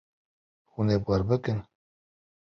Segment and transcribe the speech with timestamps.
[0.71, 1.59] Hûn ê bar bikin.